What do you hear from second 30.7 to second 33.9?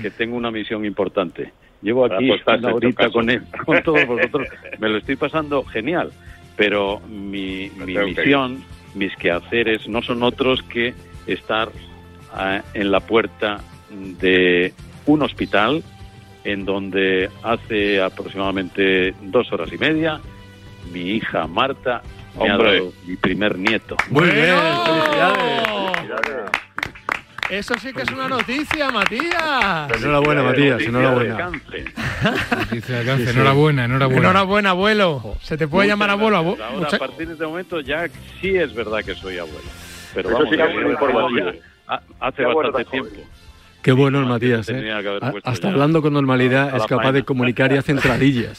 Noticia enhorabuena. Noticia de cáncer. Enhorabuena,